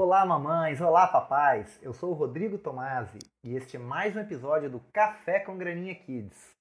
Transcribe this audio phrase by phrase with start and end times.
[0.00, 0.80] Olá, mamães!
[0.80, 1.76] Olá, papais!
[1.82, 5.92] Eu sou o Rodrigo Tomasi e este é mais um episódio do Café com Graninha
[5.92, 6.54] Kids.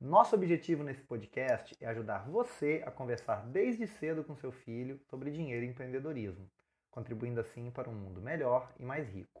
[0.00, 5.30] Nosso objetivo nesse podcast é ajudar você a conversar desde cedo com seu filho sobre
[5.30, 6.50] dinheiro e empreendedorismo,
[6.90, 9.40] contribuindo assim para um mundo melhor e mais rico.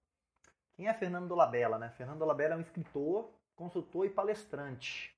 [0.79, 1.76] Quem é Fernando Dolabella?
[1.76, 1.90] Né?
[1.96, 5.12] Fernando Dolabella é um escritor, consultor e palestrante.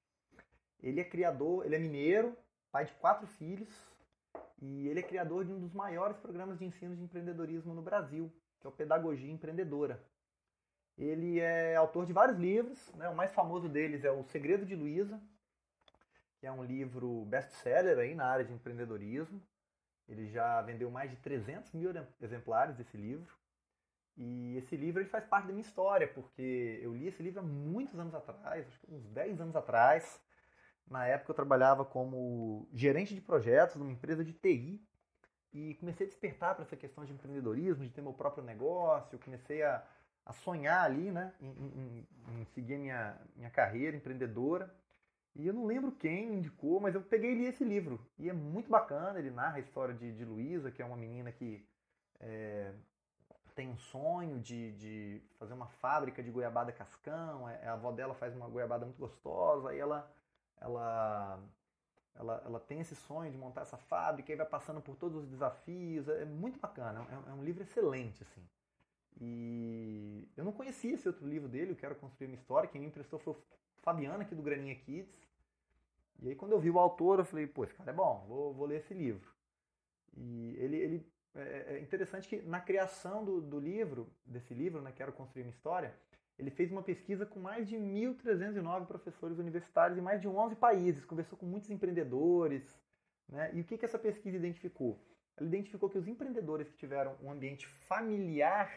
[0.83, 2.35] Ele é criador, ele é mineiro,
[2.73, 3.69] pai de quatro filhos,
[4.59, 8.33] e ele é criador de um dos maiores programas de ensino de empreendedorismo no Brasil,
[8.59, 10.03] que é o Pedagogia Empreendedora.
[10.97, 13.11] Ele é autor de vários livros, né?
[13.11, 15.21] o mais famoso deles é O Segredo de Luísa,
[16.39, 19.43] que é um livro best-seller aí na área de empreendedorismo.
[20.09, 23.39] Ele já vendeu mais de 300 mil exemplares desse livro.
[24.23, 27.43] E esse livro ele faz parte da minha história, porque eu li esse livro há
[27.43, 30.21] muitos anos atrás, acho que uns 10 anos atrás.
[30.87, 34.87] Na época eu trabalhava como gerente de projetos numa empresa de TI
[35.55, 39.19] e comecei a despertar para essa questão de empreendedorismo, de ter meu próprio negócio.
[39.21, 39.83] Comecei a,
[40.27, 42.09] a sonhar ali, né, em, em,
[42.41, 44.71] em seguir minha, minha carreira empreendedora.
[45.35, 47.99] E eu não lembro quem me indicou, mas eu peguei e li esse livro.
[48.19, 51.33] E é muito bacana, ele narra a história de, de Luísa, que é uma menina
[51.33, 51.67] que
[52.21, 52.75] é,
[53.55, 58.15] tem um sonho de, de fazer uma fábrica de goiabada cascão, é, a avó dela
[58.15, 60.11] faz uma goiabada muito gostosa, aí ela,
[60.61, 61.41] ela,
[62.15, 65.29] ela, ela tem esse sonho de montar essa fábrica e vai passando por todos os
[65.29, 68.47] desafios, é, é muito bacana, é, é um livro excelente, assim.
[69.21, 72.87] E eu não conhecia esse outro livro dele, Eu Quero Construir Uma História, quem me
[72.87, 73.43] emprestou foi o
[73.83, 75.29] Fabiano aqui do Graninha Kids.
[76.21, 78.55] E aí quando eu vi o autor, eu falei, pô, esse cara é bom, vou,
[78.55, 79.31] vou ler esse livro.
[80.17, 84.93] E ele, ele é, é, interessante que na criação do, do livro, desse livro, né,
[84.93, 85.95] Quero Construir uma História,
[86.39, 91.05] ele fez uma pesquisa com mais de 1.309 professores universitários em mais de 11 países,
[91.05, 92.63] conversou com muitos empreendedores.
[93.29, 93.51] Né?
[93.55, 94.99] E o que, que essa pesquisa identificou?
[95.37, 98.73] Ela identificou que os empreendedores que tiveram um ambiente familiar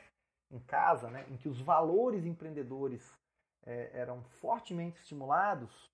[0.51, 3.11] em casa, né, em que os valores empreendedores
[3.65, 5.91] é, eram fortemente estimulados,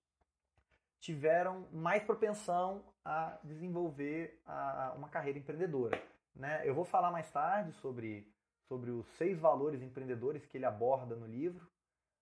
[1.00, 6.02] tiveram mais propensão a desenvolver a, uma carreira empreendedora.
[6.36, 6.62] Né?
[6.64, 8.32] Eu vou falar mais tarde sobre,
[8.68, 11.70] sobre os seis valores empreendedores que ele aborda no livro,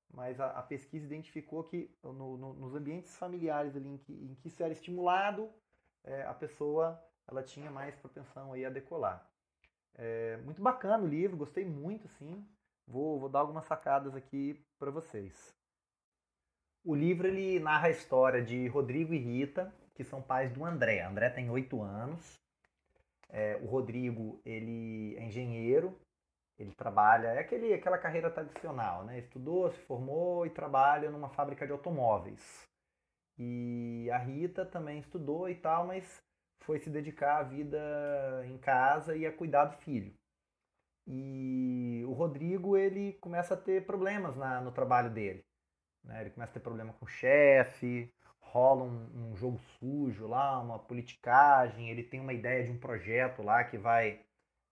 [0.10, 4.36] mas a, a pesquisa identificou que no, no, nos ambientes familiares ali em que, em
[4.36, 5.50] que isso era estimulado,
[6.04, 9.30] é, a pessoa ela tinha mais propensão aí a decolar.
[9.96, 12.48] É, muito bacana o livro, gostei muito, sim.
[12.88, 15.54] Vou, vou dar algumas sacadas aqui para vocês.
[16.84, 21.02] O livro ele narra a história de Rodrigo e Rita, que são pais do André.
[21.02, 22.40] André tem oito anos
[23.30, 25.98] é, o Rodrigo, ele é engenheiro,
[26.58, 29.20] ele trabalha, é aquele, aquela carreira tradicional, né?
[29.20, 32.68] Estudou, se formou e trabalha numa fábrica de automóveis.
[33.38, 36.18] E a Rita também estudou e tal, mas
[36.64, 37.78] foi se dedicar à vida
[38.48, 40.14] em casa e a cuidar do filho.
[41.06, 45.46] E o Rodrigo, ele começa a ter problemas na, no trabalho dele.
[46.04, 46.22] Né?
[46.22, 48.12] Ele começa a ter problema com o chefe,
[48.52, 53.42] rola um, um, jogo sujo lá, uma politicagem, ele tem uma ideia de um projeto
[53.42, 54.22] lá que vai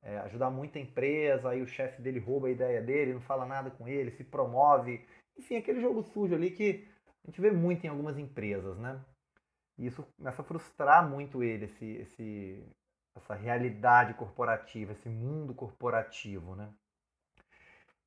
[0.01, 3.45] é, ajudar muito a empresa, aí o chefe dele rouba a ideia dele, não fala
[3.45, 5.05] nada com ele, se promove.
[5.37, 6.87] Enfim, aquele jogo sujo ali que
[7.23, 9.03] a gente vê muito em algumas empresas, né?
[9.77, 12.63] E isso começa a frustrar muito ele, esse, esse,
[13.15, 16.69] essa realidade corporativa, esse mundo corporativo, né?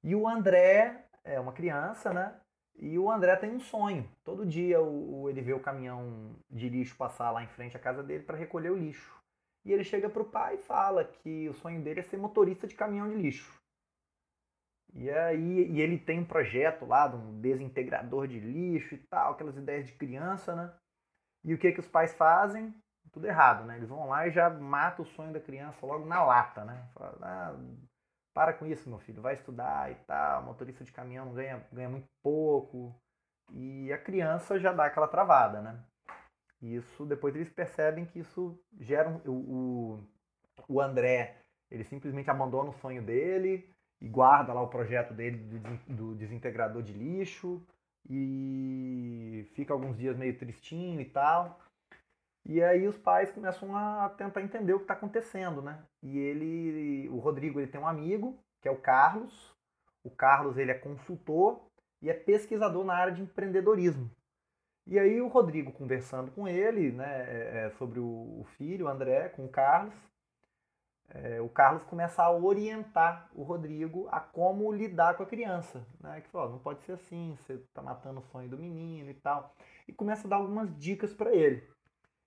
[0.02, 2.40] E o André é uma criança, né?
[2.78, 4.08] E o André tem um sonho.
[4.24, 8.02] Todo dia o, ele vê o caminhão de lixo passar lá em frente à casa
[8.02, 9.16] dele para recolher o lixo.
[9.64, 12.66] E ele chega para o pai e fala que o sonho dele é ser motorista
[12.66, 13.58] de caminhão de lixo.
[14.94, 19.32] E aí e ele tem um projeto lá de um desintegrador de lixo e tal,
[19.32, 20.72] aquelas ideias de criança, né?
[21.44, 22.72] E o que que os pais fazem?
[23.12, 23.76] Tudo errado, né?
[23.76, 26.88] Eles vão lá e já matam o sonho da criança logo na lata, né?
[26.94, 27.56] Fala, ah,
[28.34, 32.08] para com isso, meu filho, vai estudar e tal, motorista de caminhão ganha, ganha muito
[32.22, 32.94] pouco.
[33.52, 35.82] E a criança já dá aquela travada, né?
[36.60, 40.04] Isso, depois eles percebem que isso gera um, o,
[40.68, 41.36] o André,
[41.70, 46.82] ele simplesmente abandona o sonho dele e guarda lá o projeto dele do, do desintegrador
[46.82, 47.64] de lixo
[48.08, 51.60] e fica alguns dias meio tristinho e tal.
[52.44, 55.82] E aí os pais começam a tentar entender o que está acontecendo, né?
[56.02, 59.54] E ele, o Rodrigo, ele tem um amigo que é o Carlos.
[60.02, 61.60] O Carlos ele é consultor
[62.00, 64.10] e é pesquisador na área de empreendedorismo.
[64.86, 69.28] E aí o Rodrigo conversando com ele, né, é, é, sobre o filho, o André,
[69.28, 69.94] com o Carlos,
[71.10, 75.86] é, o Carlos começa a orientar o Rodrigo a como lidar com a criança.
[76.00, 76.20] Né?
[76.20, 79.54] Que falou, não pode ser assim, você está matando o sonho do menino e tal.
[79.86, 81.66] E começa a dar algumas dicas para ele.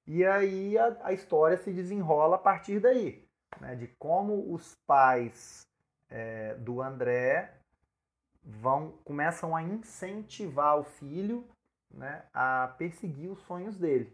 [0.08, 3.28] E aí a, a, história se desenrola a partir daí,
[3.60, 3.76] né?
[3.76, 5.68] de como os pais
[6.10, 7.54] é, do André
[8.44, 11.48] vão começam a incentivar o filho
[11.94, 14.12] né, a perseguir os sonhos dele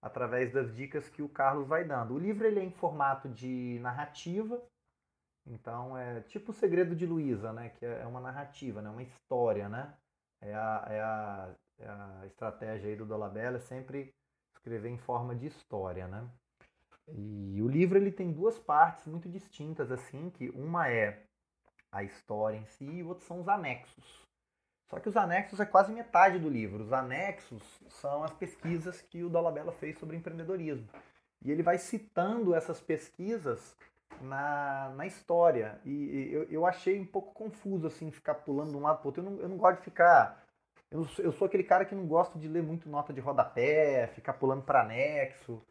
[0.00, 2.14] através das dicas que o Carlos vai dando.
[2.14, 4.62] O livro ele é em formato de narrativa,
[5.46, 9.68] então é tipo o Segredo de Luísa, né, que é uma narrativa, né, uma história,
[9.68, 9.94] né?
[10.40, 14.14] É a, é a, é a estratégia aí do Dolabella, é sempre
[14.58, 16.28] escrever em forma de história, né?
[17.08, 21.22] E o livro ele tem duas partes muito distintas assim, que uma é
[21.90, 24.26] a história em si e o outro são os anexos.
[24.90, 26.82] Só que os anexos é quase metade do livro.
[26.82, 30.88] Os anexos são as pesquisas que o Dolabella fez sobre empreendedorismo.
[31.44, 33.76] E ele vai citando essas pesquisas
[34.20, 35.78] na, na história.
[35.84, 39.08] E eu, eu achei um pouco confuso, assim, ficar pulando de um lado para o
[39.08, 39.22] outro.
[39.22, 40.42] Eu não, eu não gosto de ficar.
[40.90, 44.34] Eu, eu sou aquele cara que não gosta de ler muito nota de rodapé, ficar
[44.34, 45.62] pulando para anexo.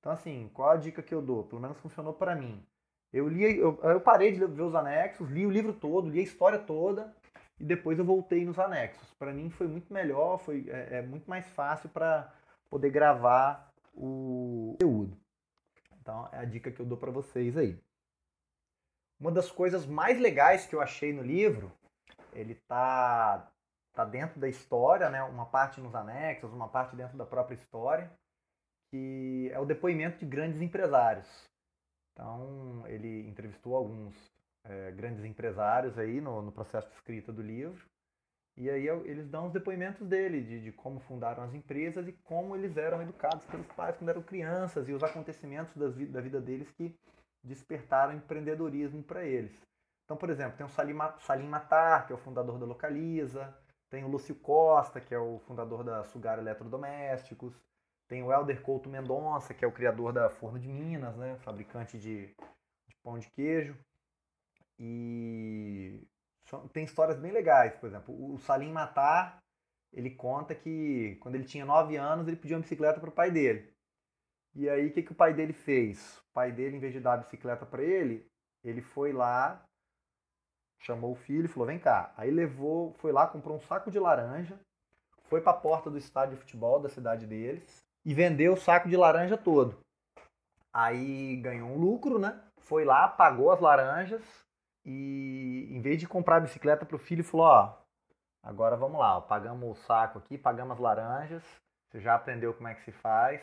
[0.00, 1.44] Então, assim, qual a dica que eu dou?
[1.44, 2.64] Pelo menos funcionou para mim.
[3.12, 6.24] Eu li, eu, eu parei de ver os anexos, li o livro todo, li a
[6.24, 7.14] história toda
[7.60, 9.14] e depois eu voltei nos anexos.
[9.14, 12.32] Para mim foi muito melhor, foi é, é muito mais fácil para
[12.68, 15.16] poder gravar o conteúdo.
[16.00, 17.78] Então é a dica que eu dou para vocês aí.
[19.20, 21.70] Uma das coisas mais legais que eu achei no livro,
[22.32, 23.48] ele tá
[23.94, 25.22] tá dentro da história, né?
[25.22, 28.10] Uma parte nos anexos, uma parte dentro da própria história,
[28.90, 31.28] que é o depoimento de grandes empresários.
[32.12, 34.14] Então ele entrevistou alguns
[34.64, 37.84] é, grandes empresários aí no, no, processo de escrita do livro.
[38.56, 42.54] E aí eles dão os depoimentos dele, de, de, como fundaram as empresas e como
[42.54, 46.70] eles eram educados pelos pais quando eram crianças e os acontecimentos das, da vida deles
[46.70, 46.96] que
[47.42, 49.52] despertaram empreendedorismo para eles.
[50.04, 53.52] Então, por exemplo, tem o Salim Matar, que é o fundador da Localiza,
[53.94, 57.54] tem o Lúcio Costa, que é o fundador da Sugar Eletrodomésticos,
[58.08, 61.96] tem o Helder Couto Mendonça, que é o criador da Forno de Minas, né, fabricante
[61.96, 63.78] de, de pão de queijo.
[64.80, 66.02] E
[66.72, 69.40] tem histórias bem legais, por exemplo, o Salim Matar,
[69.92, 73.30] ele conta que quando ele tinha 9 anos, ele pediu uma bicicleta para o pai
[73.30, 73.72] dele.
[74.56, 76.18] E aí, o que, que o pai dele fez?
[76.30, 78.28] O pai dele, em vez de dar a bicicleta para ele,
[78.64, 79.64] ele foi lá,
[80.84, 82.12] chamou o filho e falou: vem cá.
[82.16, 84.58] Aí levou, foi lá, comprou um saco de laranja,
[85.24, 88.88] foi para a porta do estádio de futebol da cidade deles e vendeu o saco
[88.88, 89.78] de laranja todo.
[90.72, 92.40] Aí ganhou um lucro, né?
[92.58, 94.22] Foi lá, pagou as laranjas,
[94.84, 97.78] e em vez de comprar a bicicleta para o filho, falou: Ó,
[98.42, 101.42] agora vamos lá, ó, pagamos o saco aqui, pagamos as laranjas,
[101.88, 103.42] você já aprendeu como é que se faz,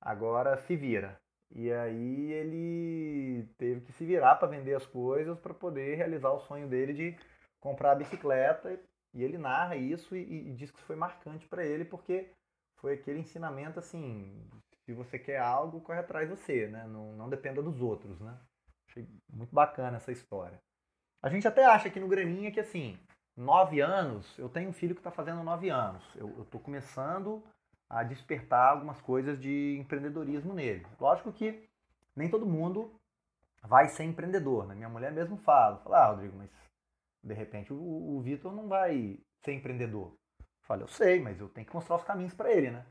[0.00, 1.18] agora se vira.
[1.50, 6.40] E aí ele teve que se virar para vender as coisas para poder realizar o
[6.40, 7.16] sonho dele de
[7.60, 8.78] comprar a bicicleta.
[9.14, 12.30] E ele narra isso e, e diz que foi marcante para ele porque
[12.76, 14.46] foi aquele ensinamento assim:
[14.84, 16.86] se você quer algo, corre atrás de você, né?
[16.86, 18.38] Não, não dependa dos outros, né?
[18.88, 20.60] Achei muito bacana essa história.
[21.22, 22.98] A gente até acha aqui no Graminha que assim,
[23.36, 26.04] nove anos, eu tenho um filho que está fazendo nove anos.
[26.14, 27.42] Eu estou começando
[27.88, 30.86] a despertar algumas coisas de empreendedorismo nele.
[31.00, 31.68] Lógico que
[32.14, 33.00] nem todo mundo
[33.62, 34.66] vai ser empreendedor.
[34.66, 34.74] Né?
[34.74, 36.50] Minha mulher mesmo fala, fala, ah, Rodrigo, mas
[37.22, 40.16] de repente o, o Vitor não vai ser empreendedor.
[40.38, 42.84] Eu falo, eu sei, mas eu tenho que mostrar os caminhos para ele, né?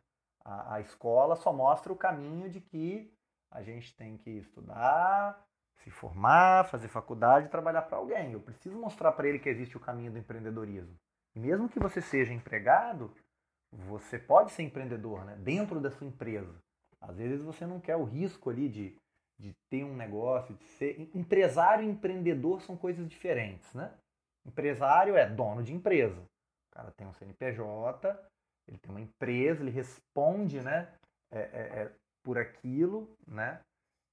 [0.44, 3.14] A, a escola só mostra o caminho de que
[3.52, 5.46] a gente tem que estudar,
[5.84, 8.34] se formar, fazer faculdade trabalhar para alguém.
[8.34, 10.98] Eu preciso mostrar para ele que existe o caminho do empreendedorismo.
[11.36, 13.14] E mesmo que você seja empregado,
[13.72, 15.36] você pode ser empreendedor né?
[15.38, 16.56] dentro da sua empresa.
[17.02, 18.96] Às vezes você não quer o risco ali de,
[19.40, 21.10] de ter um negócio, de ser.
[21.14, 23.74] Empresário e empreendedor são coisas diferentes.
[23.74, 23.94] Né?
[24.46, 26.20] Empresário é dono de empresa.
[26.20, 28.30] O cara tem um CNPJ,
[28.68, 30.92] ele tem uma empresa, ele responde né,
[31.32, 31.92] é, é, é
[32.24, 33.62] por aquilo, né?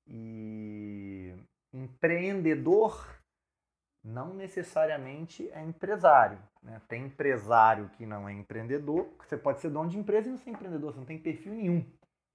[0.07, 1.35] E
[1.73, 3.19] empreendedor
[4.05, 6.39] não necessariamente é empresário.
[6.63, 6.81] Né?
[6.87, 9.09] Tem empresário que não é empreendedor.
[9.19, 11.85] Você pode ser dono de empresa e não ser empreendedor, você não tem perfil nenhum.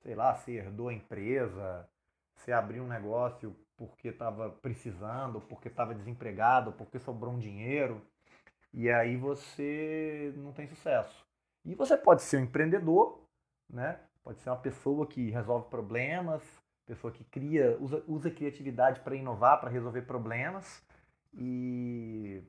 [0.02, 1.88] Sei lá, você herdou a empresa,
[2.36, 8.02] você abriu um negócio porque estava precisando, porque estava desempregado, porque sobrou um dinheiro.
[8.74, 11.26] E aí você não tem sucesso.
[11.64, 13.22] E você pode ser um empreendedor,
[13.70, 14.00] né?
[14.24, 16.42] Pode ser uma pessoa que resolve problemas,
[16.86, 20.84] pessoa que cria, usa, usa criatividade para inovar, para resolver problemas
[21.34, 22.44] e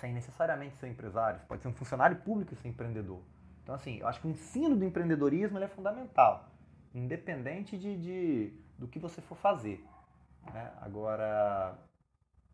[0.00, 1.40] sem necessariamente ser empresário.
[1.46, 3.22] Pode ser um funcionário público e ser empreendedor.
[3.62, 6.50] Então, assim, eu acho que o ensino do empreendedorismo é fundamental,
[6.94, 9.82] independente de, de, do que você for fazer.
[10.52, 10.72] Né?
[10.80, 11.78] Agora,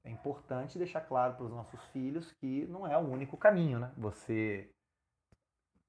[0.04, 3.92] é importante deixar claro para os nossos filhos que não é o único caminho, né?
[3.96, 4.70] Você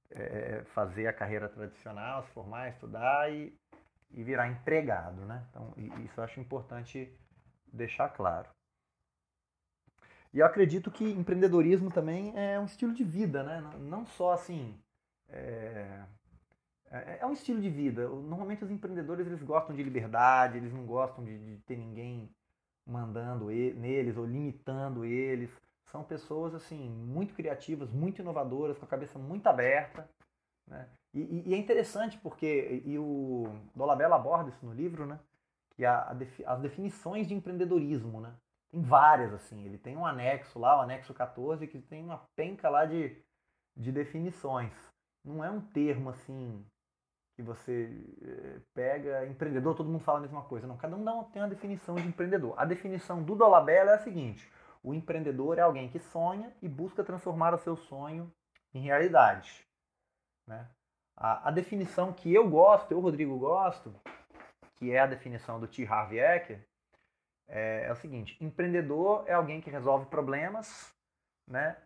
[0.10, 3.56] é, fazer a carreira tradicional, se formar, estudar e,
[4.10, 5.46] e virar empregado, né?
[5.50, 7.16] Então, isso eu acho importante
[7.72, 8.50] deixar claro.
[10.34, 13.62] E eu acredito que empreendedorismo também é um estilo de vida, né?
[13.80, 14.80] Não só assim.
[15.30, 16.04] É,
[16.90, 18.08] é, é um estilo de vida.
[18.08, 22.30] Normalmente os empreendedores eles gostam de liberdade, eles não gostam de, de ter ninguém
[22.86, 25.50] mandando neles ou limitando eles.
[25.86, 30.10] São pessoas assim muito criativas, muito inovadoras, com a cabeça muito aberta.
[30.66, 30.88] Né?
[31.14, 35.20] E, e, é interessante porque e o Dolabella aborda isso no livro, né?
[35.72, 38.34] Que a, a, as definições de empreendedorismo, né?
[38.72, 39.66] Tem várias assim.
[39.66, 43.16] Ele tem um anexo lá, o anexo 14, que tem uma penca lá de,
[43.76, 44.74] de definições.
[45.24, 46.66] Não é um termo assim
[47.36, 47.90] que você
[48.22, 50.68] eh, pega empreendedor, todo mundo fala a mesma coisa.
[50.68, 52.54] Não, cada um tem uma definição de empreendedor.
[52.58, 54.50] A definição do Dolabella é a seguinte:
[54.84, 58.32] o empreendedor é alguém que sonha e busca transformar o seu sonho
[58.74, 59.66] em realidade.
[60.48, 60.68] Né?
[61.16, 63.94] A, a definição que eu gosto, eu, Rodrigo, gosto,
[64.76, 65.86] que é a definição do T.
[65.86, 66.66] Harv Eker,
[67.52, 70.96] é, é o seguinte: empreendedor é alguém que resolve problemas
[71.48, 71.78] né,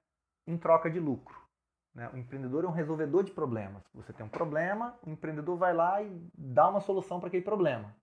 [0.48, 1.36] em troca de lucro.
[1.94, 2.10] Né?
[2.14, 3.84] O empreendedor é um resolvedor de problemas.
[3.94, 7.96] Você tem um problema, o empreendedor vai lá e dá uma solução para aquele problema.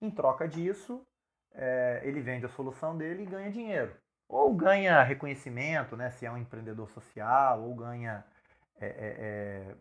[0.00, 1.04] Em troca disso,
[1.52, 3.96] é, ele vende a solução dele e ganha dinheiro.
[4.28, 8.24] Ou ganha reconhecimento, né, se é um empreendedor social, ou ganha.
[8.80, 9.74] É, é,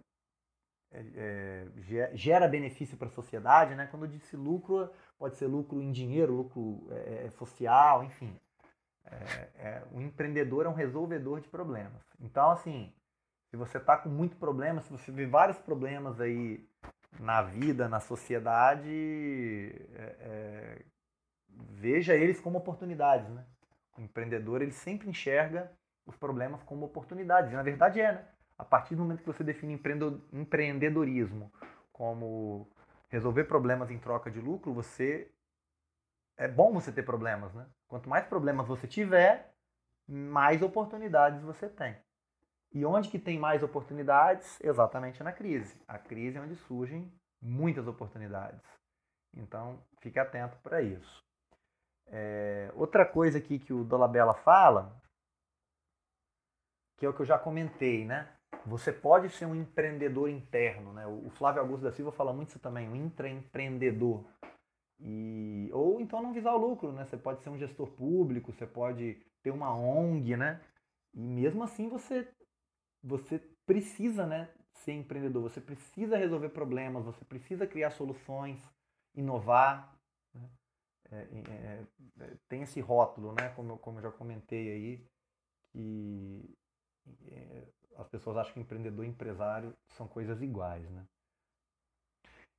[0.92, 3.76] é, é gera benefício para a sociedade.
[3.76, 3.88] Né?
[3.88, 8.40] Quando eu disse lucro, pode ser lucro em dinheiro, lucro é, social, enfim.
[9.92, 12.04] o empreendedor é um resolvedor de problemas.
[12.20, 12.94] Então, assim,
[13.50, 16.68] se você está com muito problema, se você vê vários problemas aí
[17.20, 18.90] na vida, na sociedade,
[19.96, 20.82] é, é,
[21.50, 23.46] veja eles como oportunidades, né?
[23.98, 25.72] O empreendedor ele sempre enxerga
[26.06, 27.52] os problemas como oportunidades.
[27.52, 28.26] E na verdade é, né?
[28.58, 29.80] A partir do momento que você define
[30.34, 31.52] empreendedorismo
[31.92, 32.68] como
[33.10, 35.32] resolver problemas em troca de lucro, você
[36.36, 37.68] é bom você ter problemas, né?
[37.88, 39.54] Quanto mais problemas você tiver,
[40.08, 41.98] mais oportunidades você tem.
[42.74, 44.60] E onde que tem mais oportunidades?
[44.62, 45.82] Exatamente na crise.
[45.88, 47.12] A crise é onde surgem
[47.42, 48.62] muitas oportunidades.
[49.34, 51.24] Então, fique atento para isso.
[52.08, 55.02] É, outra coisa aqui que o Dolabella fala,
[56.98, 58.37] que é o que eu já comentei, né?
[58.68, 61.08] Você pode ser um empreendedor interno, né?
[61.08, 64.26] O Flávio Augusto da Silva fala muito isso também, um intraempreendedor.
[65.00, 67.06] E, ou então não visar o lucro, né?
[67.06, 70.60] Você pode ser um gestor público, você pode ter uma ONG, né?
[71.14, 72.28] E mesmo assim você
[73.02, 78.60] você precisa né, ser empreendedor, você precisa resolver problemas, você precisa criar soluções,
[79.16, 79.96] inovar.
[80.34, 80.50] Né?
[81.12, 81.86] É, é,
[82.20, 85.08] é, tem esse rótulo, né, como, como eu já comentei aí,
[85.72, 86.58] que
[87.32, 90.90] é, as pessoas acham que empreendedor e empresário são coisas iguais.
[90.90, 91.04] Né?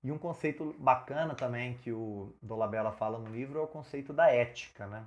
[0.02, 4.28] E um conceito bacana também que o Dolabella fala no livro é o conceito da
[4.30, 4.86] ética.
[4.86, 5.06] Né?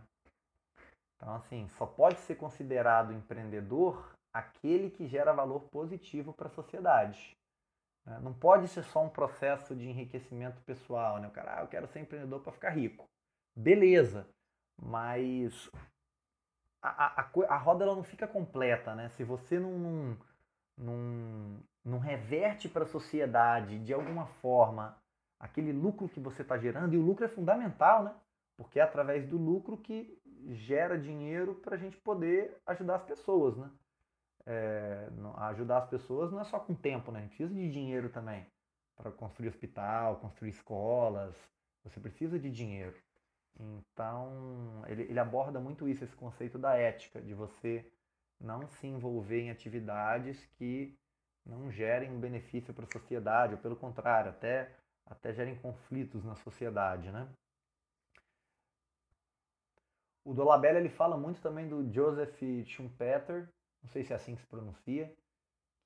[1.15, 7.35] Então, assim, só pode ser considerado empreendedor aquele que gera valor positivo para a sociedade.
[8.05, 8.19] Né?
[8.21, 11.27] Não pode ser só um processo de enriquecimento pessoal, né?
[11.27, 13.05] O cara, ah, eu quero ser empreendedor para ficar rico.
[13.55, 14.27] Beleza,
[14.81, 15.69] mas
[16.81, 19.09] a, a, a, roda ela não fica completa, né?
[19.09, 20.17] Se você não, não,
[20.77, 24.97] não, não reverte para a sociedade de alguma forma
[25.39, 28.13] aquele lucro que você está gerando, e o lucro é fundamental, né?
[28.57, 30.19] Porque é através do lucro que
[30.49, 33.69] gera dinheiro para a gente poder ajudar as pessoas, né?
[34.45, 35.07] é,
[35.37, 37.19] ajudar as pessoas não é só com tempo, né?
[37.19, 38.45] A gente precisa de dinheiro também
[38.95, 41.35] para construir hospital, construir escolas.
[41.83, 42.95] Você precisa de dinheiro.
[43.61, 47.85] Então, ele, ele aborda muito isso, esse conceito da ética, de você
[48.39, 50.97] não se envolver em atividades que
[51.45, 54.75] não gerem um benefício para a sociedade, ou pelo contrário, até,
[55.05, 57.27] até gerem conflitos na sociedade, né?
[60.23, 63.47] O Dolabella ele fala muito também do Joseph Schumpeter,
[63.81, 65.15] não sei se é assim que se pronuncia,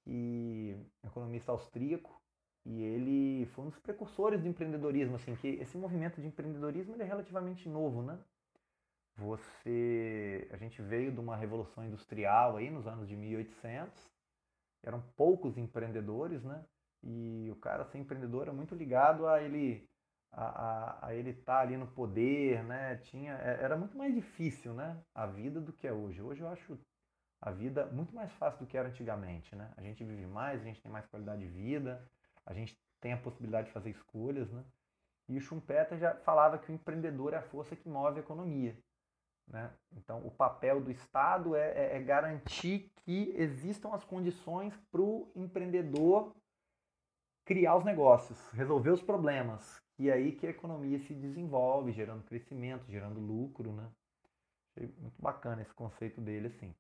[0.06, 2.22] e economista austríaco,
[2.66, 7.06] e ele foi um dos precursores do empreendedorismo, assim, que esse movimento de empreendedorismo é
[7.06, 8.18] relativamente novo, né?
[9.18, 14.12] Você, a gente veio de uma revolução industrial aí nos anos de 1800,
[14.84, 16.66] eram poucos empreendedores, né?
[17.04, 19.88] E o cara ser empreendedor é muito ligado a ele
[20.32, 22.98] a, a, a ele estar tá ali no poder, né?
[22.98, 25.00] Tinha, é, era muito mais difícil, né?
[25.14, 26.22] A vida do que é hoje.
[26.22, 26.78] Hoje eu acho
[27.40, 29.72] a vida muito mais fácil do que era antigamente, né?
[29.78, 32.04] A gente vive mais, a gente tem mais qualidade de vida,
[32.46, 34.64] a gente tem a possibilidade de fazer escolhas, né?
[35.28, 38.78] E o Schumpeter já falava que o empreendedor é a força que move a economia.
[39.48, 39.72] Né?
[39.94, 45.32] Então, o papel do Estado é, é, é garantir que existam as condições para o
[45.36, 46.36] empreendedor
[47.46, 49.80] criar os negócios, resolver os problemas.
[49.98, 53.72] E aí que a economia se desenvolve, gerando crescimento, gerando lucro.
[53.72, 53.90] Né?
[55.00, 56.76] Muito bacana esse conceito dele assim.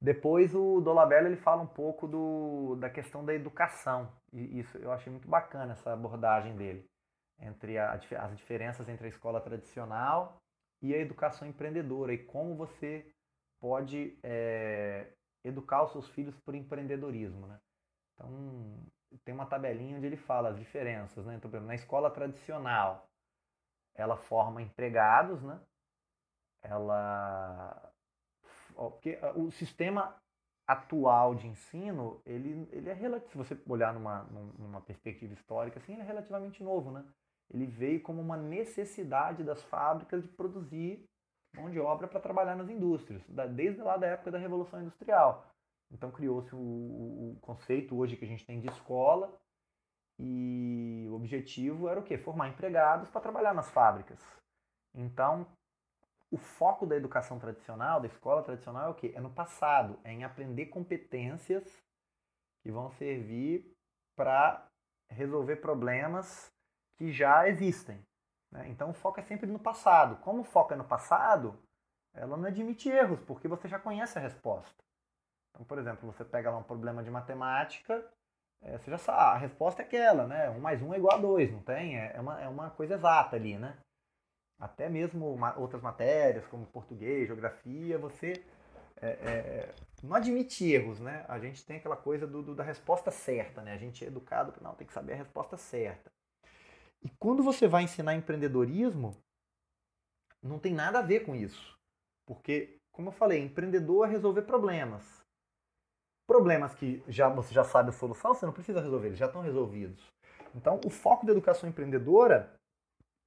[0.00, 4.10] Depois o Dolabella ele fala um pouco do, da questão da educação.
[4.32, 6.88] E isso eu achei muito bacana essa abordagem dele
[7.40, 10.42] entre a, as diferenças entre a escola tradicional
[10.82, 13.10] e a educação empreendedora e como você
[13.60, 15.12] pode é,
[15.44, 17.58] educar os seus filhos por empreendedorismo, né?
[18.14, 18.86] Então
[19.24, 21.34] tem uma tabelinha onde ele fala as diferenças, né?
[21.34, 23.08] Então, na escola tradicional
[23.94, 25.60] ela forma empregados, né?
[26.62, 27.92] Ela
[28.74, 30.16] porque o sistema
[30.68, 34.24] atual de ensino ele ele é relativo, se você olhar numa
[34.58, 37.04] numa perspectiva histórica assim, ele é relativamente novo, né?
[37.50, 41.04] ele veio como uma necessidade das fábricas de produzir
[41.56, 43.22] mão de obra para trabalhar nas indústrias,
[43.54, 45.46] desde lá da época da Revolução Industrial.
[45.90, 49.34] Então criou-se o, o, conceito hoje que a gente tem de escola
[50.18, 52.18] e o objetivo era o quê?
[52.18, 54.20] Formar empregados para trabalhar nas fábricas.
[54.94, 55.46] Então,
[56.30, 59.12] o foco da educação tradicional, da escola tradicional é o quê?
[59.14, 61.64] É no passado, é em aprender competências
[62.62, 63.74] que vão servir
[64.16, 64.66] para
[65.10, 66.52] resolver problemas
[66.96, 68.04] que já existem.
[68.50, 68.68] Né?
[68.68, 70.16] Então o foco é sempre no passado.
[70.16, 71.58] Como o foco é no passado,
[72.14, 74.84] ela não admite erros, porque você já conhece a resposta.
[75.50, 78.04] Então, por exemplo, você pega lá um problema de matemática,
[78.60, 80.50] é, você já sabe, a resposta é aquela, né?
[80.50, 81.96] 1 mais 1 é igual a 2, não tem?
[81.98, 83.78] É, é uma, é uma coisa exata ali, né?
[84.58, 88.44] Até mesmo outras matérias, como português, geografia, você
[89.00, 91.24] é, é, não admite erros, né?
[91.28, 93.72] A gente tem aquela coisa do, do, da resposta certa, né?
[93.72, 96.10] A gente é educado, não, tem que saber a resposta certa.
[97.02, 99.16] E quando você vai ensinar empreendedorismo,
[100.42, 101.78] não tem nada a ver com isso.
[102.26, 105.04] Porque, como eu falei, empreendedor é resolver problemas.
[106.26, 109.40] Problemas que já você já sabe a solução, você não precisa resolver, eles já estão
[109.40, 110.12] resolvidos.
[110.54, 112.57] Então, o foco da educação empreendedora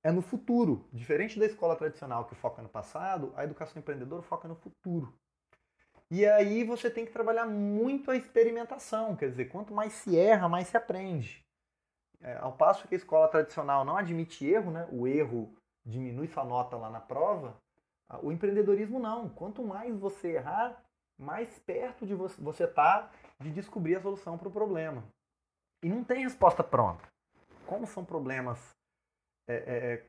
[0.04, 0.88] é no futuro.
[0.92, 5.14] Diferente da escola tradicional que foca no passado, a educação empreendedora foca no futuro.
[6.10, 10.50] E aí você tem que trabalhar muito a experimentação, quer dizer, quanto mais se erra,
[10.50, 11.46] mais se aprende.
[12.20, 14.88] É, ao passo que a escola tradicional não admite erro, né?
[14.92, 17.58] o erro diminui sua nota lá na prova,
[18.22, 19.30] o empreendedorismo não.
[19.30, 20.84] Quanto mais você errar,
[21.18, 23.10] mais perto de você está
[23.40, 25.04] de descobrir a solução para o problema.
[25.82, 27.08] E não tem resposta pronta.
[27.66, 28.76] Como são problemas,
[29.48, 30.06] é, é, é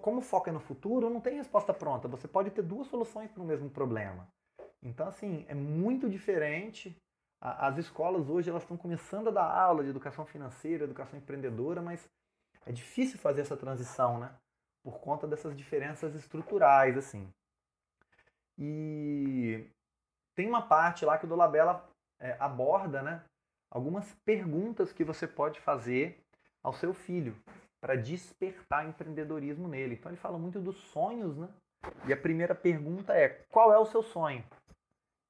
[0.00, 2.08] como foca no futuro, não tem resposta pronta.
[2.08, 4.28] Você pode ter duas soluções para o mesmo problema.
[4.82, 6.96] Então, assim, é muito diferente
[7.44, 12.08] as escolas hoje elas estão começando a dar aula de educação financeira, educação empreendedora, mas
[12.64, 14.34] é difícil fazer essa transição, né?
[14.82, 17.30] Por conta dessas diferenças estruturais, assim.
[18.56, 19.68] E
[20.34, 21.86] tem uma parte lá que o Dolabella
[22.18, 23.22] é, aborda, né?
[23.70, 26.24] Algumas perguntas que você pode fazer
[26.62, 27.36] ao seu filho
[27.84, 29.96] para despertar empreendedorismo nele.
[29.96, 31.50] Então ele fala muito dos sonhos, né?
[32.08, 34.42] E a primeira pergunta é: qual é o seu sonho?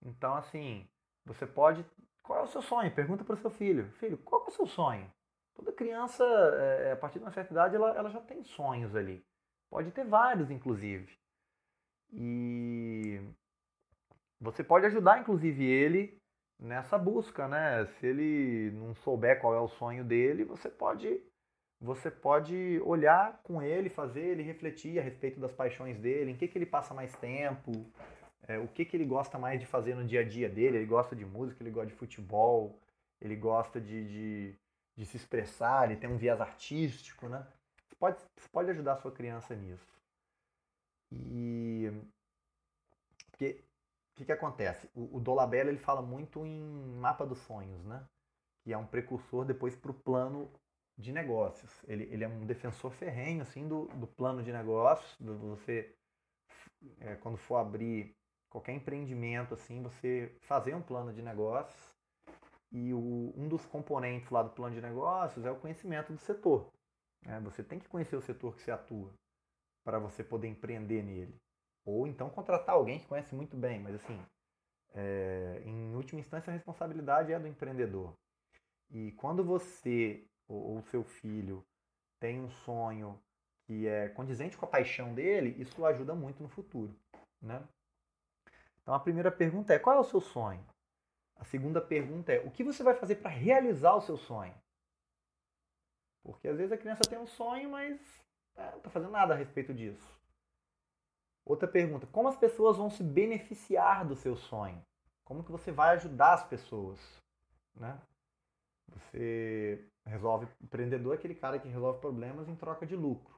[0.01, 0.87] Então, assim,
[1.27, 1.85] você pode
[2.23, 2.95] qual é o seu sonho?
[2.95, 3.91] Pergunta para o seu filho.
[3.99, 5.13] Filho, qual é o seu sonho?
[5.57, 9.21] Toda criança, é, a partir de uma certa idade, ela, ela já tem sonhos ali.
[9.69, 11.13] Pode ter vários, inclusive.
[12.13, 13.21] E
[14.41, 16.23] você pode ajudar, inclusive, ele
[16.57, 17.85] nessa busca, né?
[17.99, 21.21] Se ele não souber qual é o sonho dele, você pode
[21.81, 26.49] você pode olhar com ele, fazer ele refletir a respeito das paixões dele, em que,
[26.49, 27.73] que ele passa mais tempo,
[28.47, 30.79] é, o que, que ele gosta mais de fazer no dia a dia dele.
[30.79, 32.79] Ele gosta de música, ele gosta de futebol,
[33.21, 34.59] ele gosta de, de,
[34.97, 37.47] de se expressar, ele tem um viés artístico, né?
[37.89, 39.95] Você pode, você pode ajudar a sua criança nisso.
[41.13, 41.91] E
[43.31, 43.65] porque
[44.13, 44.89] o que, que acontece?
[44.95, 46.61] O, o Dolabella ele fala muito em
[47.01, 48.05] mapa dos sonhos, né?
[48.63, 50.51] Que é um precursor depois para o plano
[50.97, 51.71] de negócios.
[51.87, 55.17] Ele, ele é um defensor ferrenho assim do, do plano de negócios.
[55.19, 55.95] Do, você
[57.01, 58.15] é, quando for abrir
[58.49, 61.95] qualquer empreendimento assim, você fazer um plano de negócios
[62.71, 66.73] e o, um dos componentes lá do plano de negócios é o conhecimento do setor.
[67.23, 67.41] Né?
[67.41, 69.13] Você tem que conhecer o setor que você atua
[69.85, 71.35] para você poder empreender nele.
[71.85, 74.19] Ou então contratar alguém que conhece muito bem, mas assim,
[74.95, 78.15] é, em última instância a responsabilidade é do empreendedor.
[78.91, 81.65] E quando você ou o seu filho
[82.21, 83.21] tem um sonho
[83.67, 86.95] que é condizente com a paixão dele, isso ajuda muito no futuro.
[87.41, 87.63] Né?
[88.83, 90.65] Então a primeira pergunta é: qual é o seu sonho?
[91.37, 94.55] A segunda pergunta é: o que você vai fazer para realizar o seu sonho?
[96.23, 98.01] Porque às vezes a criança tem um sonho, mas
[98.57, 100.15] é, não está fazendo nada a respeito disso.
[101.45, 104.83] Outra pergunta: como as pessoas vão se beneficiar do seu sonho?
[105.25, 107.01] Como que você vai ajudar as pessoas?
[107.75, 107.99] Né?
[108.89, 113.35] Você resolve, empreendedor é aquele cara que resolve problemas em troca de lucro.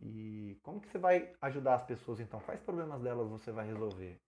[0.00, 2.40] E como que você vai ajudar as pessoas então?
[2.40, 4.18] Quais problemas delas você vai resolver?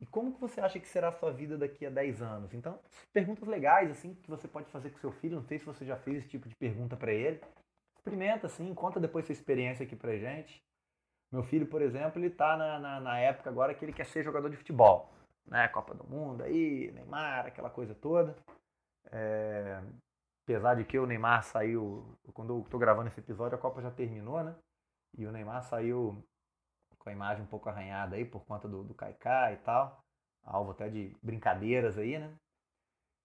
[0.00, 2.52] E como que você acha que será a sua vida daqui a 10 anos?
[2.52, 2.78] Então,
[3.12, 5.36] perguntas legais assim que você pode fazer com seu filho.
[5.36, 7.40] Não sei se você já fez esse tipo de pergunta para ele.
[7.96, 10.62] Experimenta assim, conta depois sua experiência aqui pra gente.
[11.32, 14.22] Meu filho, por exemplo, ele tá na, na, na época agora que ele quer ser
[14.22, 15.10] jogador de futebol.
[15.46, 15.66] Né?
[15.68, 18.36] Copa do Mundo aí, Neymar, aquela coisa toda.
[19.16, 19.82] É,
[20.44, 23.90] apesar de que o Neymar saiu, quando eu estou gravando esse episódio, a Copa já
[23.90, 24.54] terminou, né?
[25.16, 26.22] E o Neymar saiu
[26.98, 30.04] com a imagem um pouco arranhada aí por conta do, do e tal.
[30.44, 32.36] Alvo até de brincadeiras aí, né?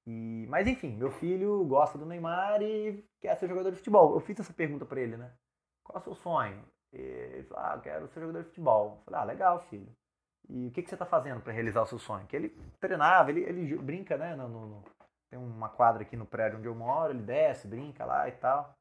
[0.08, 4.14] E, mas enfim, meu filho gosta do Neymar e quer ser jogador de futebol.
[4.14, 5.32] Eu fiz essa pergunta para ele, né?
[5.84, 6.64] Qual é o seu sonho?
[6.94, 8.98] Ele falou, ah, eu quero ser jogador de futebol.
[8.98, 9.92] Eu falei, ah, legal, filho.
[10.50, 12.26] E o que, que você está fazendo para realizar o seu sonho?
[12.28, 12.50] Que ele
[12.80, 14.36] treinava, ele, ele brinca, né?
[14.36, 14.84] No, no,
[15.32, 18.78] tem uma quadra aqui no prédio onde eu moro, ele desce, brinca lá e tal.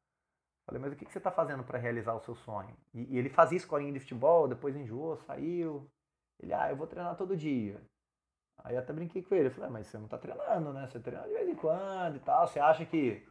[0.66, 2.76] Falei, mas o que, você está fazendo para realizar o seu sonho?
[2.92, 5.88] E, e, ele fazia escolinha de futebol, depois enjoou, saiu.
[6.40, 7.80] Ele, ah, eu vou treinar todo dia.
[8.58, 9.46] Aí até brinquei com ele.
[9.46, 10.86] Eu falei, ah, mas você não está treinando, né?
[10.88, 12.46] Você treina de vez em quando e tal.
[12.46, 13.26] Você acha que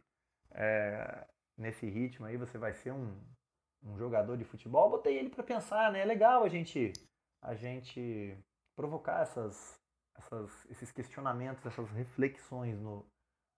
[0.52, 3.18] é, nesse ritmo aí você vai ser um,
[3.82, 4.86] um jogador de futebol?
[4.86, 6.00] Eu botei ele para pensar, né?
[6.00, 6.92] É legal a gente,
[7.42, 8.36] a gente
[8.74, 9.79] provocar essas,
[10.20, 13.04] essas, esses questionamentos, essas reflexões no,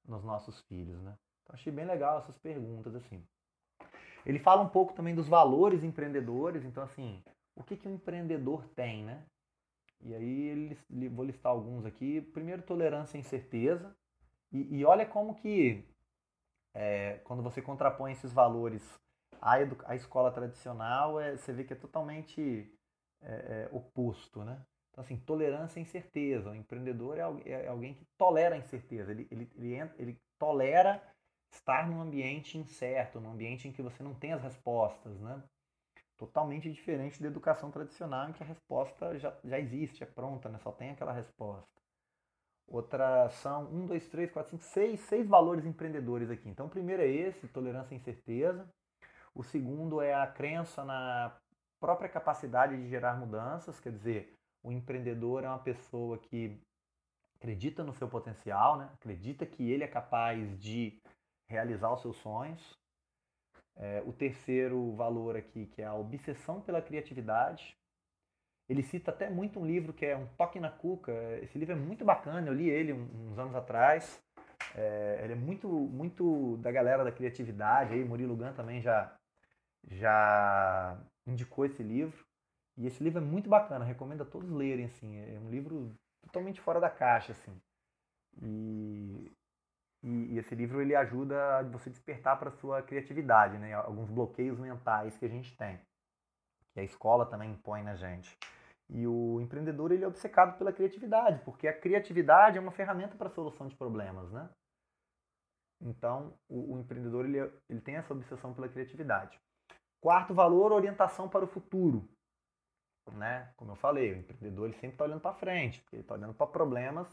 [0.06, 1.16] nos nossos filhos, né?
[1.42, 3.24] Então achei bem legal essas perguntas assim.
[4.24, 7.22] Ele fala um pouco também dos valores empreendedores, então assim,
[7.56, 9.26] o que que um empreendedor tem, né?
[10.00, 12.20] E aí ele, vou listar alguns aqui.
[12.20, 13.94] Primeiro, tolerância à incerteza.
[14.50, 15.84] E, e olha como que
[16.74, 18.82] é, quando você contrapõe esses valores
[19.40, 22.72] à, à escola tradicional, é, você vê que é totalmente
[23.20, 24.60] é, é oposto, né?
[24.92, 26.50] Então, assim, tolerância à incerteza.
[26.50, 29.10] O empreendedor é, é alguém que tolera a incerteza.
[29.10, 31.02] Ele, ele, ele, ele tolera
[31.50, 35.42] estar num ambiente incerto, num ambiente em que você não tem as respostas, né?
[36.18, 40.58] Totalmente diferente da educação tradicional, em que a resposta já, já existe, é pronta, né?
[40.58, 41.68] só tem aquela resposta.
[42.68, 46.48] Outra são um, dois, três, quatro, cinco, seis, seis valores empreendedores aqui.
[46.48, 48.68] Então, o primeiro é esse, tolerância à incerteza.
[49.34, 51.36] O segundo é a crença na
[51.80, 56.60] própria capacidade de gerar mudanças, quer dizer, o empreendedor é uma pessoa que
[57.36, 58.88] acredita no seu potencial, né?
[58.94, 61.00] acredita que ele é capaz de
[61.48, 62.78] realizar os seus sonhos.
[63.74, 67.76] É, o terceiro valor aqui, que é a obsessão pela criatividade.
[68.68, 71.12] Ele cita até muito um livro que é Um Toque na Cuca.
[71.42, 74.22] Esse livro é muito bacana, eu li ele uns anos atrás.
[74.74, 77.94] É, ele é muito, muito da galera da criatividade.
[77.94, 79.14] Aí, Murilo Gun também já,
[79.90, 82.24] já indicou esse livro.
[82.76, 85.16] E esse livro é muito bacana, recomendo a todos lerem, assim.
[85.16, 87.60] É um livro totalmente fora da caixa, assim.
[88.40, 89.30] E,
[90.02, 93.74] e, e esse livro ele ajuda a você despertar para sua criatividade, né?
[93.74, 95.78] Alguns bloqueios mentais que a gente tem,
[96.72, 98.36] que a escola também impõe na gente.
[98.88, 103.28] E o empreendedor ele é obcecado pela criatividade, porque a criatividade é uma ferramenta para
[103.28, 104.48] a solução de problemas, né?
[105.80, 109.38] Então, o, o empreendedor ele, ele tem essa obsessão pela criatividade.
[110.00, 112.08] Quarto valor, orientação para o futuro
[113.10, 113.52] né?
[113.56, 116.46] Como eu falei, o empreendedor ele sempre está olhando para frente, ele está olhando para
[116.46, 117.08] problemas,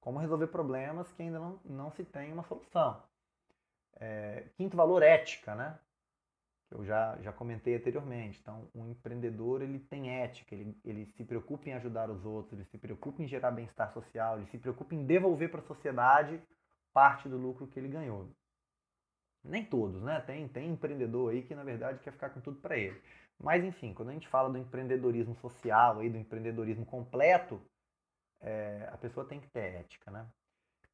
[0.00, 3.02] como resolver problemas que ainda não, não se tem uma solução.
[3.96, 5.78] É, quinto valor, ética, né?
[6.70, 8.38] Eu já, já comentei anteriormente.
[8.40, 12.64] Então, um empreendedor ele tem ética, ele, ele se preocupa em ajudar os outros, ele
[12.64, 16.42] se preocupa em gerar bem-estar social, ele se preocupa em devolver para a sociedade
[16.92, 18.28] parte do lucro que ele ganhou.
[19.42, 20.20] Nem todos, né?
[20.20, 23.00] Tem, tem empreendedor aí que na verdade quer ficar com tudo para ele.
[23.44, 27.60] Mas enfim, quando a gente fala do empreendedorismo social, aí, do empreendedorismo completo,
[28.40, 30.26] é, a pessoa tem que ter ética, né?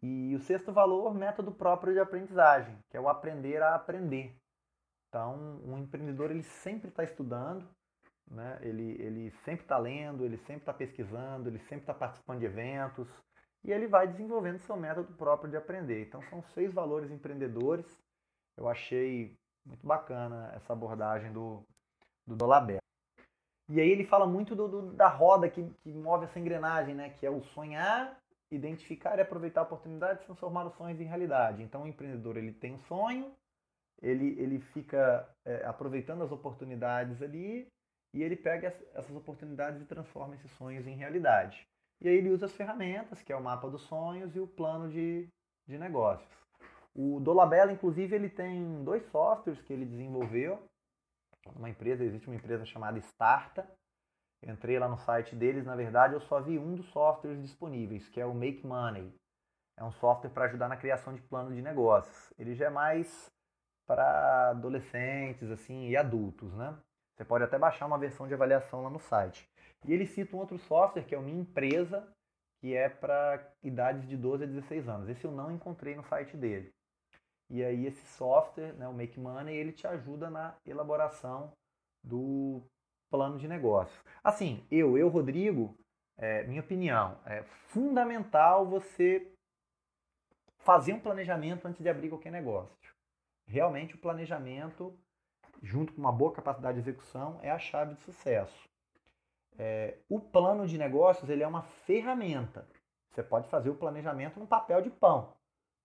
[0.02, 4.34] E o sexto valor, método próprio de aprendizagem, que é o aprender a aprender.
[5.08, 7.68] Então, um empreendedor ele sempre está estudando,
[8.28, 8.58] né?
[8.62, 13.08] ele, ele sempre está lendo, ele sempre está pesquisando, ele sempre está participando de eventos
[13.62, 16.02] e ele vai desenvolvendo seu método próprio de aprender.
[16.02, 17.86] Então, são seis valores empreendedores.
[18.56, 21.64] Eu achei muito bacana essa abordagem do,
[22.26, 22.80] do Dolabella.
[23.68, 27.10] E aí ele fala muito do, do, da roda que, que move essa engrenagem, né?
[27.10, 28.18] que é o sonhar,
[28.50, 31.62] identificar e aproveitar a oportunidade de transformar os sonhos em realidade.
[31.62, 33.32] Então o empreendedor ele tem um sonho,
[34.02, 37.68] ele, ele fica é, aproveitando as oportunidades ali
[38.12, 41.66] e ele pega essas oportunidades e transforma esses sonhos em realidade.
[42.00, 44.88] E aí ele usa as ferramentas, que é o mapa dos sonhos e o plano
[44.88, 45.28] de,
[45.68, 46.28] de negócios.
[46.94, 50.58] O Dolabella, inclusive, ele tem dois softwares que ele desenvolveu.
[51.46, 53.68] Uma empresa, existe uma empresa chamada Starta.
[54.42, 58.20] Entrei lá no site deles, na verdade, eu só vi um dos softwares disponíveis, que
[58.20, 59.14] é o Make Money.
[59.76, 62.32] É um software para ajudar na criação de plano de negócios.
[62.38, 63.30] Ele já é mais
[63.86, 66.76] para adolescentes assim e adultos, né?
[67.16, 69.48] Você pode até baixar uma versão de avaliação lá no site.
[69.84, 72.06] E ele cita um outro software que é o Minha Empresa,
[72.60, 75.08] que é para idades de 12 a 16 anos.
[75.08, 76.72] Esse eu não encontrei no site dele.
[77.50, 81.52] E aí esse software, né, o Make Money, ele te ajuda na elaboração
[82.02, 82.62] do
[83.10, 84.00] plano de negócio.
[84.22, 85.76] Assim, eu, eu, Rodrigo,
[86.16, 89.32] é, minha opinião, é fundamental você
[90.58, 92.94] fazer um planejamento antes de abrir qualquer negócio.
[93.46, 94.96] Realmente o planejamento,
[95.60, 98.68] junto com uma boa capacidade de execução, é a chave de sucesso.
[99.58, 102.68] É, o plano de negócios ele é uma ferramenta.
[103.10, 105.34] Você pode fazer o planejamento no papel de pão,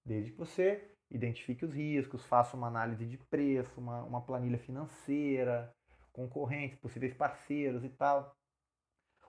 [0.05, 5.73] desde que você identifique os riscos, faça uma análise de preço, uma, uma planilha financeira,
[6.11, 8.35] concorrentes, possíveis parceiros e tal.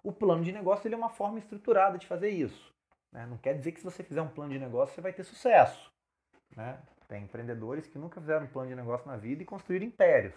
[0.03, 2.75] O plano de negócio ele é uma forma estruturada de fazer isso.
[3.13, 3.27] Né?
[3.27, 5.93] Não quer dizer que se você fizer um plano de negócio você vai ter sucesso.
[6.57, 6.81] Né?
[7.09, 10.35] Tem empreendedores que nunca fizeram um plano de negócio na vida e construíram impérios.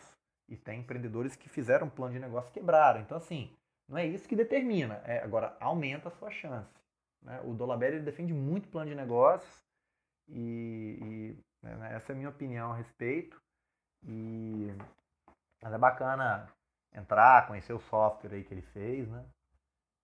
[0.47, 3.01] E tem empreendedores que fizeram um plano de negócio e quebraram.
[3.01, 3.55] Então, assim,
[3.87, 5.01] não é isso que determina.
[5.05, 6.73] É, agora, aumenta a sua chance.
[7.21, 7.39] Né?
[7.43, 9.68] O Dolabella defende muito plano de negócios
[10.29, 13.41] e, e né, essa é a minha opinião a respeito.
[14.03, 14.67] E,
[15.61, 16.47] mas é bacana
[16.93, 19.25] entrar, conhecer o software aí que ele fez, né?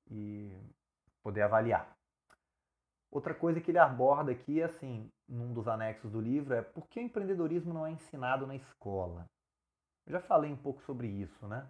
[0.10, 0.52] E
[1.24, 1.96] poder avaliar.
[3.12, 7.00] Outra coisa que ele aborda aqui, assim, num dos anexos do livro, é por que
[7.00, 9.26] o empreendedorismo não é ensinado na escola?
[10.06, 11.68] Eu já falei um pouco sobre isso, né?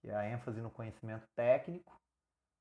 [0.00, 1.96] Que é a ênfase no conhecimento técnico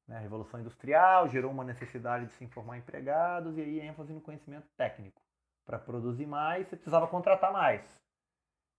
[0.08, 0.18] né?
[0.18, 4.68] A Revolução Industrial gerou uma necessidade de se informar empregados e aí ênfase no conhecimento
[4.76, 5.22] técnico.
[5.66, 7.82] Para produzir mais, você precisava contratar mais.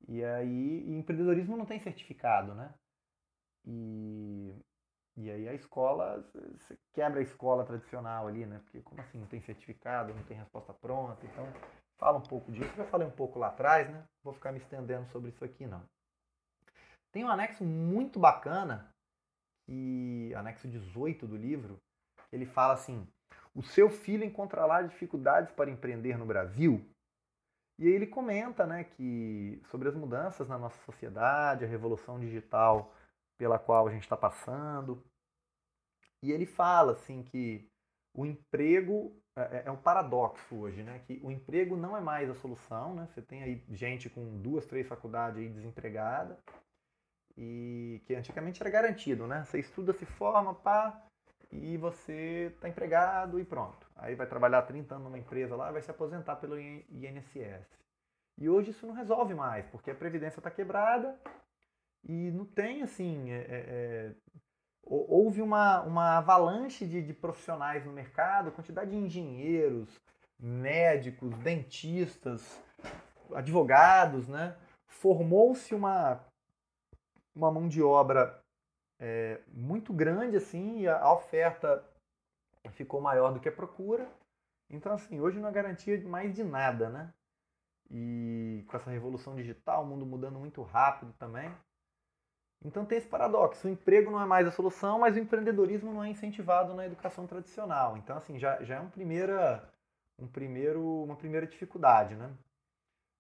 [0.07, 2.75] E aí, e empreendedorismo não tem certificado, né?
[3.65, 4.55] E,
[5.17, 6.23] e aí a escola,
[6.59, 8.61] você quebra a escola tradicional ali, né?
[8.65, 11.47] Porque como assim, não tem certificado, não tem resposta pronta, então
[11.97, 12.71] fala um pouco disso.
[12.73, 14.07] Eu já falei um pouco lá atrás, né?
[14.23, 15.83] Vou ficar me estendendo sobre isso aqui não.
[17.11, 18.94] Tem um anexo muito bacana
[19.69, 21.79] e anexo 18 do livro,
[22.33, 23.07] ele fala assim:
[23.55, 26.85] o seu filho encontrará dificuldades para empreender no Brasil?
[27.79, 32.95] E ele comenta né, que sobre as mudanças na nossa sociedade, a revolução digital
[33.37, 35.03] pela qual a gente está passando.
[36.23, 37.69] E ele fala assim que
[38.17, 41.01] o emprego é, é, é um paradoxo hoje, né?
[41.01, 43.09] Que o emprego não é mais a solução, né?
[43.13, 46.39] Você tem aí gente com duas, três faculdades aí desempregada
[47.37, 49.45] e que antigamente era garantido, né?
[49.45, 51.03] Você estuda, se forma, pá,
[51.51, 53.87] e você está empregado e pronto.
[53.97, 57.67] Aí vai trabalhar 30 anos numa empresa lá, vai se aposentar pelo INSS.
[58.39, 61.19] E hoje isso não resolve mais, porque a previdência está quebrada
[62.05, 63.31] e não tem assim.
[63.31, 64.15] É, é, é
[64.87, 69.89] houve uma, uma avalanche de, de profissionais no mercado, quantidade de engenheiros,
[70.39, 72.63] médicos, dentistas,
[73.33, 74.57] advogados, né?
[74.87, 76.21] Formou-se uma
[77.35, 78.41] uma mão de obra
[79.01, 81.85] é, muito grande assim e a oferta
[82.71, 84.09] ficou maior do que a procura.
[84.71, 87.13] Então assim, hoje não é garantia mais de nada, né?
[87.91, 91.55] E com essa revolução digital, o mundo mudando muito rápido também.
[92.65, 96.03] Então tem esse paradoxo, o emprego não é mais a solução, mas o empreendedorismo não
[96.03, 97.97] é incentivado na educação tradicional.
[97.99, 99.69] Então assim, já, já é um primeira,
[100.19, 102.33] um primeiro, uma primeira dificuldade, né?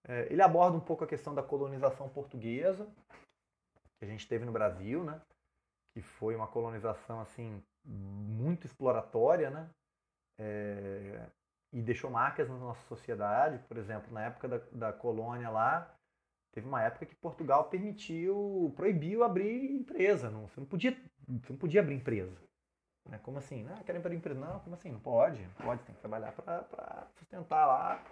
[0.06, 2.86] É, ele aborda um pouco a questão da colonização portuguesa,
[3.98, 5.20] que a gente teve no Brasil, né?
[5.92, 9.70] Que foi uma colonização assim muito exploratória, né?
[10.38, 11.26] É,
[11.72, 13.58] e deixou marcas na nossa sociedade.
[13.66, 15.92] Por exemplo, na época da, da colônia lá,
[16.52, 20.30] teve uma época que Portugal permitiu, proibiu abrir empresa.
[20.30, 20.92] Não, você, não podia,
[21.28, 22.40] você não podia abrir empresa.
[23.08, 23.18] Né?
[23.18, 23.62] Como assim?
[23.64, 24.40] Não, quero abrir empresa.
[24.40, 24.90] Não, como assim?
[24.90, 25.46] Não pode.
[25.62, 28.02] Pode, tem que trabalhar para sustentar lá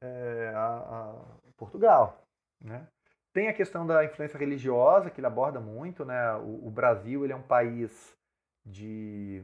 [0.00, 2.24] é, a, a Portugal.
[2.60, 2.86] Né?
[3.32, 6.04] Tem a questão da influência religiosa, que ele aborda muito.
[6.04, 6.34] Né?
[6.36, 8.16] O, o Brasil ele é um país
[8.64, 9.42] de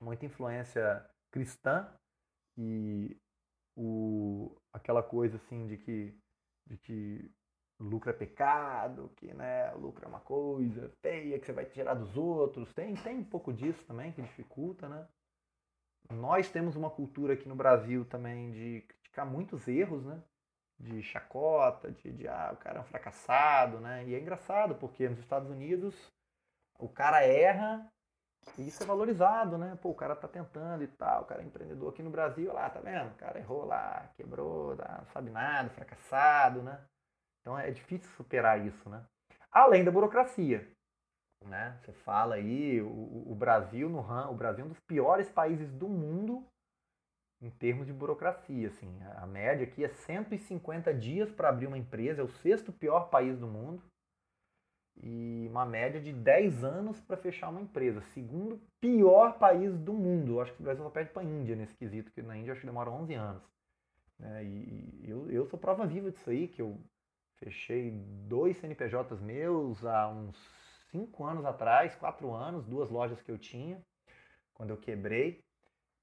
[0.00, 1.88] muita influência cristã
[2.56, 3.16] e
[3.76, 6.14] o, aquela coisa assim de que,
[6.66, 7.30] de que
[7.78, 12.16] lucro é pecado, que né, lucro é uma coisa feia que você vai tirar dos
[12.16, 12.72] outros.
[12.74, 15.08] Tem, tem um pouco disso também que dificulta, né?
[16.10, 20.22] Nós temos uma cultura aqui no Brasil também de criticar muitos erros, né?
[20.80, 24.04] De chacota, de, de ah, o cara é um fracassado, né?
[24.06, 25.94] E é engraçado porque nos Estados Unidos
[26.78, 27.86] o cara erra
[28.58, 29.78] E isso é valorizado, né?
[29.82, 32.70] Pô, o cara tá tentando e tal, o cara é empreendedor aqui no Brasil, lá,
[32.70, 33.10] tá vendo?
[33.10, 36.82] O cara errou lá, quebrou, não sabe nada, fracassado, né?
[37.40, 39.04] Então é difícil superar isso, né?
[39.52, 40.66] Além da burocracia,
[41.44, 41.78] né?
[41.82, 45.70] Você fala aí, o, o Brasil no RAM, o Brasil é um dos piores países
[45.72, 46.46] do mundo
[47.40, 48.98] em termos de burocracia, assim.
[49.16, 53.38] A média aqui é 150 dias para abrir uma empresa, é o sexto pior país
[53.38, 53.82] do mundo
[55.02, 58.02] e uma média de 10 anos para fechar uma empresa.
[58.12, 60.34] Segundo pior país do mundo.
[60.34, 62.52] Eu acho que o Brasil só perde para a Índia nesse quesito, que na Índia
[62.52, 63.42] acho que demora 11 anos.
[64.22, 66.78] É, e eu, eu sou prova viva disso aí, que eu
[67.38, 67.90] fechei
[68.28, 70.36] dois CNPJs meus há uns
[70.90, 73.80] 5 anos atrás, 4 anos, duas lojas que eu tinha,
[74.52, 75.42] quando eu quebrei.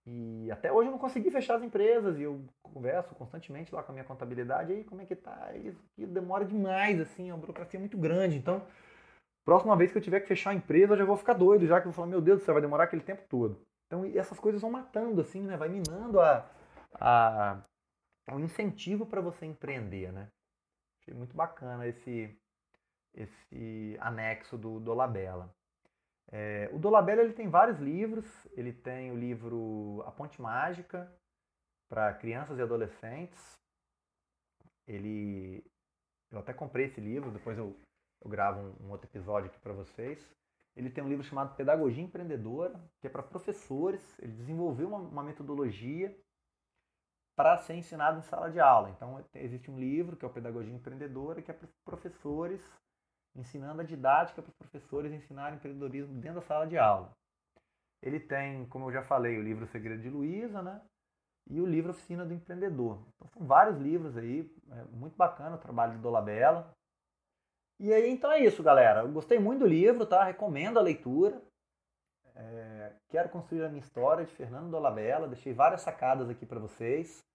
[0.10, 3.92] E até hoje eu não consegui fechar as empresas e eu converso constantemente lá com
[3.92, 5.52] a minha contabilidade aí como é que tá.
[5.58, 8.38] Isso demora demais, assim, a burocracia é muito grande.
[8.38, 8.66] Então,
[9.44, 11.82] próxima vez que eu tiver que fechar a empresa, eu já vou ficar doido, já
[11.82, 13.60] que eu vou falar, meu Deus, você vai demorar aquele tempo todo.
[13.88, 15.58] Então, essas coisas vão matando, assim, né?
[15.58, 16.50] Vai minando a,
[16.94, 17.62] a,
[18.32, 20.30] o incentivo para você empreender, né?
[21.02, 22.34] Achei muito bacana esse,
[23.14, 25.54] esse anexo do Dolabella.
[26.30, 28.26] É, o Dolabella ele tem vários livros.
[28.52, 31.12] Ele tem o livro A Ponte Mágica
[31.90, 33.58] para crianças e adolescentes.
[34.88, 35.64] Ele,
[36.32, 37.32] eu até comprei esse livro.
[37.32, 37.76] Depois eu,
[38.24, 40.30] eu gravo um, um outro episódio aqui para vocês.
[40.76, 44.20] Ele tem um livro chamado Pedagogia Empreendedora, que é para professores.
[44.20, 46.16] Ele desenvolveu uma, uma metodologia
[47.36, 48.90] para ser ensinado em sala de aula.
[48.90, 52.62] Então, existe um livro que é o Pedagogia Empreendedora, que é para professores
[53.40, 57.12] ensinando a didática para os professores ensinarem empreendedorismo dentro da sala de aula.
[58.02, 60.82] Ele tem, como eu já falei, o livro Segredo de Luísa, né?
[61.50, 63.02] E o livro Oficina do Empreendedor.
[63.16, 66.72] Então são vários livros aí, é muito bacana o trabalho do Dolabella.
[67.80, 69.02] E aí, então é isso, galera.
[69.02, 70.24] Eu gostei muito do livro, tá?
[70.24, 71.42] Recomendo a leitura.
[72.36, 75.28] É, quero construir a minha história de Fernando Dolabella.
[75.28, 77.26] Deixei várias sacadas aqui para vocês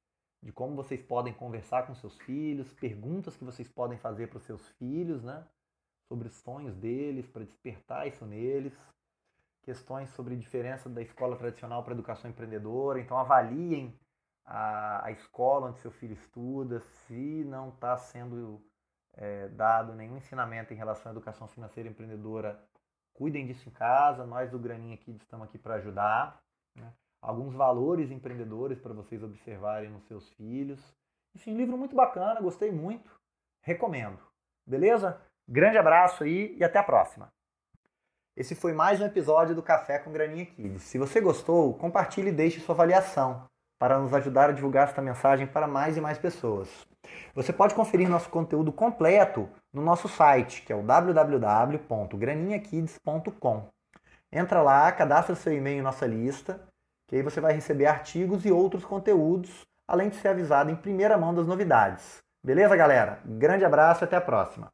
[0.42, 4.42] de como vocês podem conversar com seus filhos, perguntas que vocês podem fazer para os
[4.42, 5.46] seus filhos, né?
[6.08, 8.72] Sobre os sonhos deles, para despertar isso neles,
[9.62, 13.00] questões sobre diferença da escola tradicional para a educação empreendedora.
[13.00, 13.98] Então, avaliem
[14.44, 18.60] a, a escola onde seu filho estuda, se não está sendo
[19.14, 22.62] é, dado nenhum ensinamento em relação à educação financeira empreendedora,
[23.14, 24.26] cuidem disso em casa.
[24.26, 26.42] Nós do Graninha aqui estamos aqui para ajudar.
[26.76, 26.92] Né?
[27.20, 30.80] Alguns valores empreendedores para vocês observarem nos seus filhos.
[31.34, 33.10] Enfim, livro muito bacana, gostei muito,
[33.62, 34.20] recomendo.
[34.66, 35.20] Beleza?
[35.52, 37.30] Grande abraço aí e até a próxima.
[38.34, 40.84] Esse foi mais um episódio do Café com Graninha Kids.
[40.84, 43.44] Se você gostou, compartilhe e deixe sua avaliação
[43.78, 46.70] para nos ajudar a divulgar esta mensagem para mais e mais pessoas.
[47.34, 53.68] Você pode conferir nosso conteúdo completo no nosso site, que é o www.graninhakids.com.
[54.32, 56.66] Entra lá, cadastra seu e-mail em nossa lista,
[57.06, 61.18] que aí você vai receber artigos e outros conteúdos, além de ser avisado em primeira
[61.18, 62.22] mão das novidades.
[62.42, 63.20] Beleza, galera?
[63.26, 64.72] Grande abraço e até a próxima.